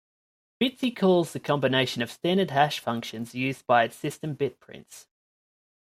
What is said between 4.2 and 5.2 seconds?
bitprints.